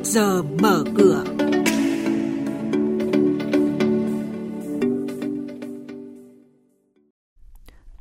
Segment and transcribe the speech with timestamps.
[0.00, 1.24] trước giờ mở cửa.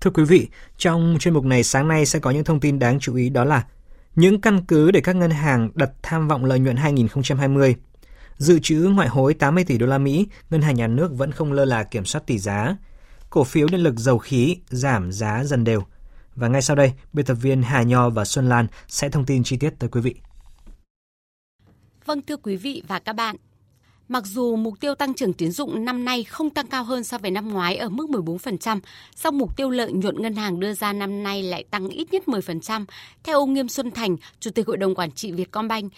[0.00, 3.00] Thưa quý vị, trong chuyên mục này sáng nay sẽ có những thông tin đáng
[3.00, 3.64] chú ý đó là
[4.16, 7.74] những căn cứ để các ngân hàng đặt tham vọng lợi nhuận 2020.
[8.36, 11.52] Dự trữ ngoại hối 80 tỷ đô la Mỹ, ngân hàng nhà nước vẫn không
[11.52, 12.76] lơ là kiểm soát tỷ giá.
[13.30, 15.82] Cổ phiếu điện lực dầu khí giảm giá dần đều.
[16.34, 19.44] Và ngay sau đây, biên tập viên Hà Nho và Xuân Lan sẽ thông tin
[19.44, 20.14] chi tiết tới quý vị.
[22.06, 23.36] Vâng thưa quý vị và các bạn,
[24.08, 27.18] Mặc dù mục tiêu tăng trưởng tiến dụng năm nay không tăng cao hơn so
[27.18, 28.80] với năm ngoái ở mức 14%,
[29.14, 32.22] song mục tiêu lợi nhuận ngân hàng đưa ra năm nay lại tăng ít nhất
[32.26, 32.84] 10%.
[33.22, 35.92] Theo ông Nghiêm Xuân Thành, Chủ tịch Hội đồng Quản trị Vietcombank,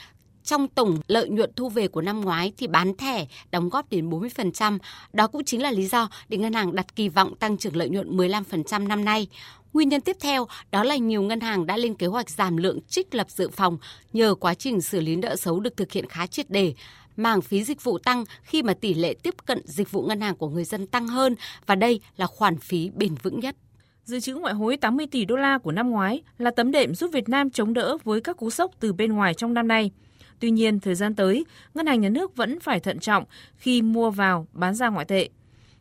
[0.44, 4.10] trong tổng lợi nhuận thu về của năm ngoái thì bán thẻ đóng góp đến
[4.10, 4.78] 40%.
[5.12, 7.88] Đó cũng chính là lý do để ngân hàng đặt kỳ vọng tăng trưởng lợi
[7.88, 9.28] nhuận 15% năm nay.
[9.72, 12.78] Nguyên nhân tiếp theo, đó là nhiều ngân hàng đã lên kế hoạch giảm lượng
[12.88, 13.78] trích lập dự phòng
[14.12, 16.74] nhờ quá trình xử lý nợ xấu được thực hiện khá triệt đề
[17.16, 20.36] mảng phí dịch vụ tăng khi mà tỷ lệ tiếp cận dịch vụ ngân hàng
[20.36, 21.34] của người dân tăng hơn
[21.66, 23.56] và đây là khoản phí bền vững nhất.
[24.04, 27.10] Dự trữ ngoại hối 80 tỷ đô la của năm ngoái là tấm đệm giúp
[27.12, 29.90] Việt Nam chống đỡ với các cú sốc từ bên ngoài trong năm nay.
[30.40, 33.24] Tuy nhiên, thời gian tới, ngân hàng nhà nước vẫn phải thận trọng
[33.56, 35.28] khi mua vào, bán ra ngoại tệ.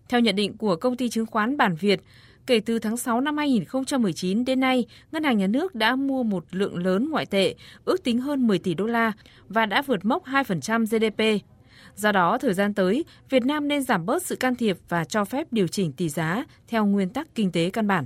[0.09, 2.01] Theo nhận định của công ty chứng khoán Bản Việt,
[2.47, 6.45] Kể từ tháng 6 năm 2019 đến nay, Ngân hàng Nhà nước đã mua một
[6.51, 9.11] lượng lớn ngoại tệ, ước tính hơn 10 tỷ đô la
[9.47, 11.45] và đã vượt mốc 2% GDP.
[11.95, 15.25] Do đó, thời gian tới, Việt Nam nên giảm bớt sự can thiệp và cho
[15.25, 18.05] phép điều chỉnh tỷ giá theo nguyên tắc kinh tế căn bản.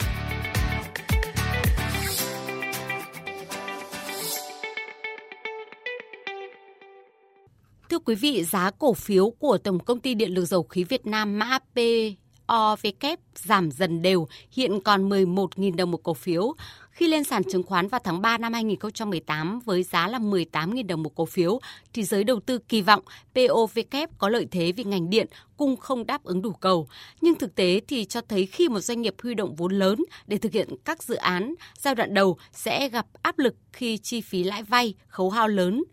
[7.91, 11.05] Thưa quý vị, giá cổ phiếu của Tổng công ty Điện lực Dầu khí Việt
[11.05, 16.53] Nam mã POVK giảm dần đều, hiện còn 11.000 đồng một cổ phiếu.
[16.91, 21.03] Khi lên sàn chứng khoán vào tháng 3 năm 2018 với giá là 18.000 đồng
[21.03, 21.59] một cổ phiếu,
[21.93, 23.01] thì giới đầu tư kỳ vọng
[23.35, 25.27] POVK có lợi thế vì ngành điện
[25.57, 26.87] cung không đáp ứng đủ cầu.
[27.21, 30.37] Nhưng thực tế thì cho thấy khi một doanh nghiệp huy động vốn lớn để
[30.37, 34.43] thực hiện các dự án, giai đoạn đầu sẽ gặp áp lực khi chi phí
[34.43, 35.83] lãi vay, khấu hao lớn,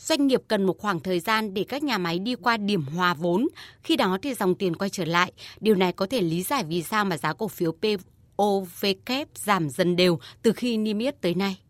[0.00, 3.14] doanh nghiệp cần một khoảng thời gian để các nhà máy đi qua điểm hòa
[3.14, 3.48] vốn,
[3.82, 5.32] khi đó thì dòng tiền quay trở lại.
[5.60, 9.96] Điều này có thể lý giải vì sao mà giá cổ phiếu POVK giảm dần
[9.96, 11.60] đều từ khi niêm yết tới nay.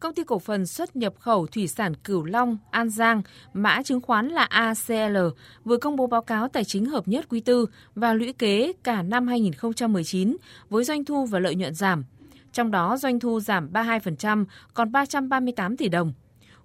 [0.00, 3.22] Công ty cổ phần xuất nhập khẩu thủy sản Cửu Long, An Giang,
[3.52, 5.16] mã chứng khoán là ACL,
[5.64, 9.02] vừa công bố báo cáo tài chính hợp nhất quý tư và lũy kế cả
[9.02, 10.36] năm 2019
[10.70, 12.04] với doanh thu và lợi nhuận giảm.
[12.52, 14.44] Trong đó doanh thu giảm 32%,
[14.74, 16.12] còn 338 tỷ đồng.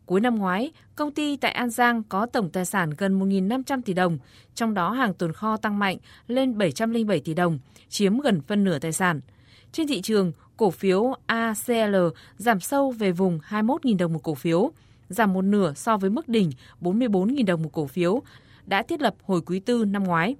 [0.07, 3.93] Cuối năm ngoái, công ty tại An Giang có tổng tài sản gần 1.500 tỷ
[3.93, 4.17] đồng,
[4.55, 5.97] trong đó hàng tồn kho tăng mạnh
[6.27, 7.59] lên 707 tỷ đồng,
[7.89, 9.21] chiếm gần phân nửa tài sản.
[9.71, 11.95] Trên thị trường, cổ phiếu ACL
[12.37, 14.71] giảm sâu về vùng 21.000 đồng một cổ phiếu,
[15.09, 16.51] giảm một nửa so với mức đỉnh
[16.81, 18.21] 44.000 đồng một cổ phiếu
[18.65, 20.35] đã thiết lập hồi quý tư năm ngoái.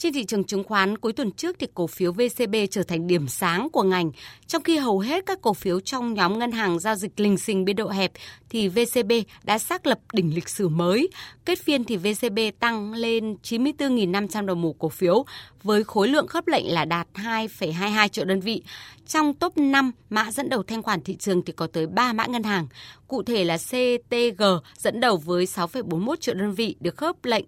[0.00, 3.28] Trên thị trường chứng khoán cuối tuần trước thì cổ phiếu VCB trở thành điểm
[3.28, 4.10] sáng của ngành,
[4.46, 7.64] trong khi hầu hết các cổ phiếu trong nhóm ngân hàng giao dịch lình xình
[7.64, 8.12] biên độ hẹp
[8.48, 9.12] thì VCB
[9.42, 11.08] đã xác lập đỉnh lịch sử mới.
[11.44, 15.24] Kết phiên thì VCB tăng lên 94.500 đồng một cổ phiếu
[15.62, 18.62] với khối lượng khớp lệnh là đạt 2,22 triệu đơn vị.
[19.06, 22.26] Trong top 5 mã dẫn đầu thanh khoản thị trường thì có tới 3 mã
[22.26, 22.66] ngân hàng.
[23.08, 24.42] Cụ thể là CTG
[24.76, 27.44] dẫn đầu với 6,41 triệu đơn vị được khớp lệnh.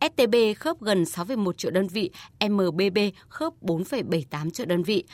[0.00, 2.10] STB khớp gần 6,1 triệu đơn vị,
[2.48, 5.04] MBB khớp 4,78 triệu đơn vị.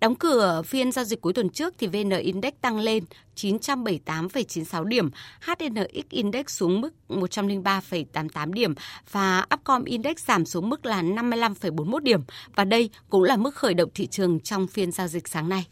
[0.00, 3.04] Đóng cửa phiên giao dịch cuối tuần trước thì VN Index tăng lên
[3.36, 5.10] 978,96 điểm,
[5.40, 8.74] HNX Index xuống mức 103,88 điểm
[9.10, 12.20] và Upcom Index giảm xuống mức là 55,41 điểm
[12.54, 15.66] và đây cũng là mức khởi động thị trường trong phiên giao dịch sáng nay.